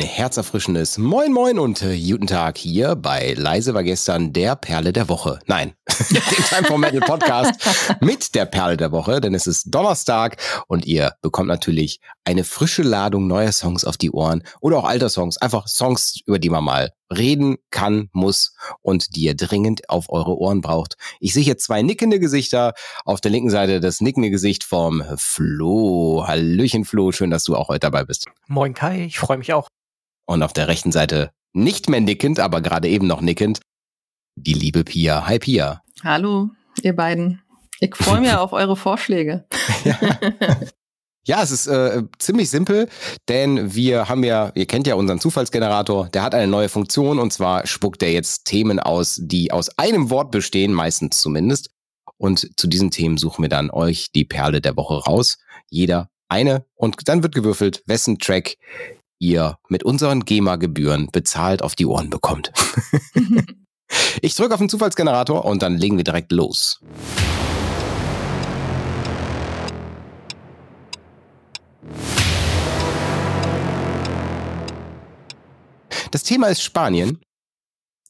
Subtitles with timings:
[0.00, 5.08] Herzerfrischendes Moin Moin und äh, guten Tag hier bei Leise war gestern der Perle der
[5.08, 5.38] Woche.
[5.46, 5.72] Nein,
[6.10, 7.54] dem Time for Metal Podcast
[8.00, 12.82] mit der Perle der Woche, denn es ist Donnerstag und ihr bekommt natürlich eine frische
[12.82, 16.64] Ladung neuer Songs auf die Ohren oder auch alter Songs, einfach Songs, über die man
[16.64, 20.96] mal reden kann, muss und die ihr dringend auf eure Ohren braucht.
[21.20, 22.74] Ich sehe hier zwei nickende Gesichter.
[23.04, 26.24] Auf der linken Seite das nickende Gesicht vom Flo.
[26.26, 28.26] Hallöchen Flo, schön, dass du auch heute dabei bist.
[28.46, 29.68] Moin Kai, ich freue mich auch.
[30.28, 33.60] Und auf der rechten Seite nicht mehr nickend, aber gerade eben noch nickend,
[34.36, 35.26] die liebe Pia.
[35.26, 35.82] Hi Pia.
[36.04, 36.50] Hallo,
[36.82, 37.40] ihr beiden.
[37.80, 39.46] Ich freue mich auf eure Vorschläge.
[39.84, 39.98] ja.
[41.26, 42.88] Ja, es ist äh, ziemlich simpel,
[43.28, 47.34] denn wir haben ja, ihr kennt ja unseren Zufallsgenerator, der hat eine neue Funktion und
[47.34, 51.68] zwar spuckt er jetzt Themen aus, die aus einem Wort bestehen, meistens zumindest.
[52.16, 55.36] Und zu diesen Themen suchen wir dann euch die Perle der Woche raus.
[55.68, 58.56] Jeder eine und dann wird gewürfelt, wessen Track
[59.18, 62.52] ihr mit unseren GEMA-Gebühren bezahlt auf die Ohren bekommt.
[64.22, 66.80] ich drücke auf den Zufallsgenerator und dann legen wir direkt los.
[76.10, 77.20] Das Thema ist Spanien.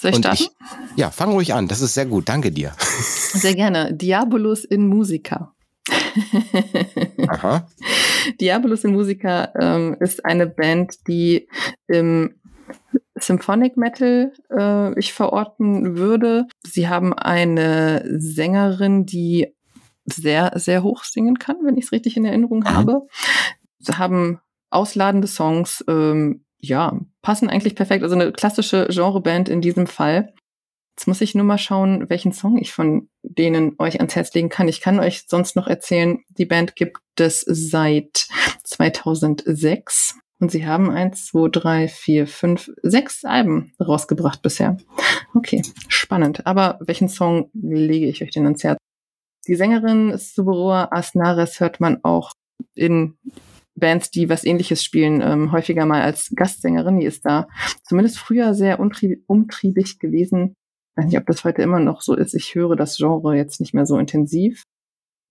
[0.00, 0.42] Soll ich starten?
[0.42, 0.50] Ich,
[0.96, 1.68] ja, fang ruhig an.
[1.68, 2.28] Das ist sehr gut.
[2.28, 2.72] Danke dir.
[2.78, 3.92] Sehr gerne.
[3.92, 5.54] Diabolus in Musica.
[7.28, 7.68] Aha.
[8.40, 11.48] Diabolus in Musica ähm, ist eine Band, die
[11.86, 12.34] im
[13.14, 16.46] Symphonic Metal äh, ich verorten würde.
[16.64, 19.54] Sie haben eine Sängerin, die
[20.04, 22.68] sehr, sehr hoch singen kann, wenn ich es richtig in Erinnerung mhm.
[22.68, 23.06] habe.
[23.78, 24.40] Sie haben
[24.70, 28.02] ausladende Songs, ähm, ja, passen eigentlich perfekt.
[28.02, 30.32] Also eine klassische Genreband in diesem Fall.
[30.96, 34.48] Jetzt muss ich nur mal schauen, welchen Song ich von denen euch ans Herz legen
[34.48, 34.68] kann.
[34.68, 38.26] Ich kann euch sonst noch erzählen, die Band gibt es seit
[38.64, 44.76] 2006 und sie haben eins, zwei, drei, vier, fünf, sechs Alben rausgebracht bisher.
[45.34, 46.46] Okay, spannend.
[46.46, 48.78] Aber welchen Song lege ich euch denn ans Herz?
[49.46, 52.32] Die Sängerin Subaroa Asnares hört man auch
[52.74, 53.16] in
[53.74, 56.98] Bands, die was ähnliches spielen, ähm, häufiger mal als Gastsängerin.
[56.98, 57.48] Die ist da
[57.84, 60.54] zumindest früher sehr umtriebig gewesen.
[60.92, 62.34] Ich weiß nicht, ob das heute immer noch so ist.
[62.34, 64.64] Ich höre das Genre jetzt nicht mehr so intensiv.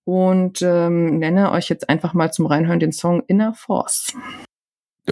[0.04, 4.14] Und ähm, nenne euch jetzt einfach mal zum Reinhören den Song Inner Force.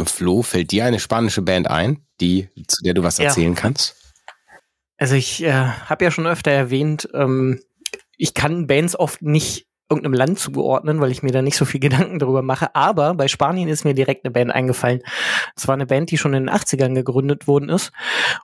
[0.04, 3.60] Flo, fällt dir eine spanische Band ein, die, zu der du was erzählen ja.
[3.60, 3.96] kannst?
[4.98, 7.60] Also ich äh, habe ja schon öfter erwähnt, ähm,
[8.16, 11.80] ich kann Bands oft nicht irgendeinem Land zugeordnen, weil ich mir da nicht so viel
[11.90, 12.74] Gedanken darüber mache.
[12.74, 15.00] Aber bei Spanien ist mir direkt eine Band eingefallen.
[15.56, 17.92] Es war eine Band, die schon in den 80ern gegründet worden ist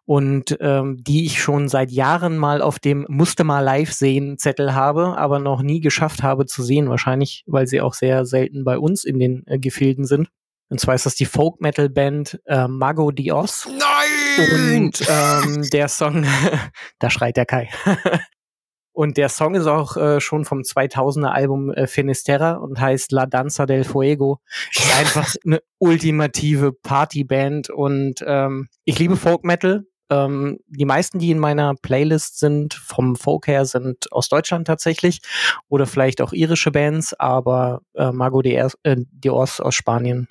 [0.05, 4.75] und ähm, die ich schon seit Jahren mal auf dem Musste mal live sehen Zettel
[4.75, 6.91] habe, aber noch nie geschafft habe zu sehen.
[6.91, 10.29] Wahrscheinlich, weil sie auch sehr selten bei uns in den äh, Gefilden sind.
[10.69, 13.69] Und zwar ist das die Folk Metal Band äh, Mago Dios.
[13.69, 14.87] Nein!
[14.87, 16.27] Und ähm, der Song,
[16.99, 17.71] da schreit der Kai.
[18.97, 23.27] Und der Song ist auch äh, schon vom 2000er Album äh, Finisterra und heißt La
[23.27, 24.41] Danza del Fuego.
[24.73, 29.85] Ist einfach eine ultimative Partyband und ähm, ich liebe Folk Metal.
[30.09, 35.21] Ähm, die meisten, die in meiner Playlist sind, vom Folk her, sind aus Deutschland tatsächlich
[35.69, 40.27] oder vielleicht auch irische Bands, aber äh, Mago de, äh, Dios aus Spanien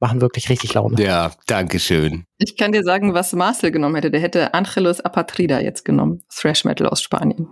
[0.00, 1.00] machen wirklich richtig Laune.
[1.00, 2.24] Ja, danke schön.
[2.38, 4.10] Ich kann dir sagen, was Marcel genommen hätte.
[4.10, 6.24] Der hätte Angelus Apatrida jetzt genommen.
[6.34, 7.48] Thrash Metal aus Spanien.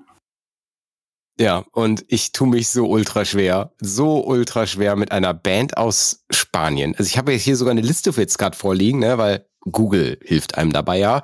[1.40, 6.22] Ja, und ich tue mich so ultra schwer, so ultra schwer mit einer Band aus
[6.30, 6.94] Spanien.
[6.98, 10.18] Also ich habe jetzt hier sogar eine Liste für jetzt gerade vorliegen, ne, weil Google
[10.22, 11.22] hilft einem dabei ja.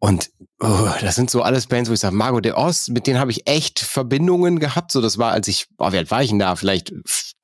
[0.00, 3.20] Und oh, das sind so alles Bands, wo ich sage, Margo de Oz, mit denen
[3.20, 4.90] habe ich echt Verbindungen gehabt.
[4.90, 6.56] So, das war, als ich, oh, wie alt war ich denn da?
[6.56, 6.92] Vielleicht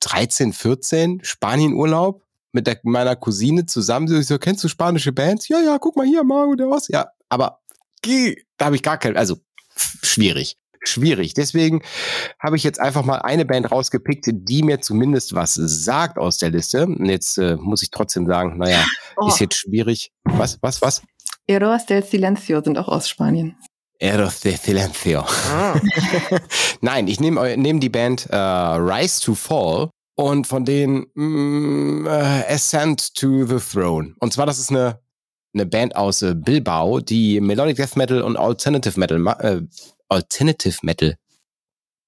[0.01, 2.21] 13, 14, Spanienurlaub
[2.51, 4.13] mit der, meiner Cousine zusammen.
[4.13, 5.47] Ich so, kennst du spanische Bands?
[5.47, 6.89] Ja, ja, guck mal hier, Margo de Oz.
[6.89, 7.61] Ja, aber
[8.57, 9.37] da habe ich gar kein, also
[10.03, 11.33] schwierig schwierig.
[11.33, 11.81] Deswegen
[12.39, 16.51] habe ich jetzt einfach mal eine Band rausgepickt, die mir zumindest was sagt aus der
[16.51, 16.85] Liste.
[16.85, 18.83] Und jetzt äh, muss ich trotzdem sagen, naja,
[19.17, 19.27] oh.
[19.27, 20.11] ist jetzt schwierig.
[20.23, 21.01] Was, was, was?
[21.47, 23.57] Eros del Silencio sind auch aus Spanien.
[23.99, 25.25] Eros del Silencio.
[25.51, 25.79] Ah.
[26.81, 32.53] Nein, ich nehme nehm die Band äh, Rise to Fall und von denen mm, äh,
[32.53, 34.15] Ascent to the Throne.
[34.19, 34.99] Und zwar, das ist eine,
[35.53, 39.61] eine Band aus äh, Bilbao, die Melodic Death Metal und Alternative Metal äh,
[40.09, 41.15] Alternative Metal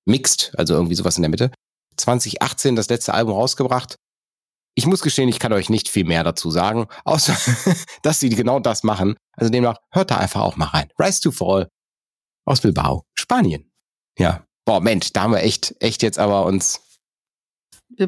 [0.06, 1.52] mixt, also irgendwie sowas in der Mitte.
[1.98, 3.96] 2018 das letzte Album rausgebracht.
[4.74, 7.38] Ich muss gestehen, ich kann euch nicht viel mehr dazu sagen, außer
[8.04, 9.16] dass sie genau das machen.
[9.34, 10.90] Also demnach hört da einfach auch mal rein.
[11.00, 11.70] Rise to Fall
[12.46, 13.72] aus Bilbao, Spanien.
[14.18, 14.46] Ja.
[14.66, 16.82] Boah, Mensch, da haben wir echt, echt jetzt aber uns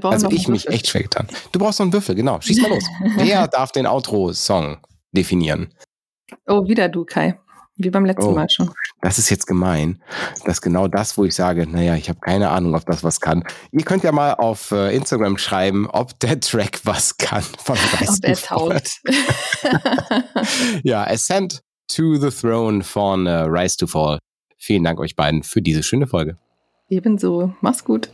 [0.01, 1.27] also ich mich echt schwer getan.
[1.51, 2.39] Du brauchst noch einen Würfel, genau.
[2.39, 2.85] Schieß mal los.
[3.17, 4.77] Wer darf den Outro-Song
[5.11, 5.73] definieren?
[6.47, 7.39] Oh, wieder du, Kai.
[7.75, 8.71] Wie beim letzten oh, Mal schon.
[9.03, 10.01] Das ist jetzt gemein.
[10.45, 13.19] Das ist genau das, wo ich sage, naja, ich habe keine Ahnung, ob das was
[13.19, 13.43] kann.
[13.73, 17.43] Ihr könnt ja mal auf äh, Instagram schreiben, ob der Track was kann.
[17.43, 19.01] Von ob er taugt.
[20.83, 21.61] ja, Ascent
[21.93, 24.19] to the Throne von uh, Rise to Fall.
[24.57, 26.37] Vielen Dank euch beiden für diese schöne Folge.
[26.87, 27.53] Ebenso.
[27.59, 28.09] Mach's gut.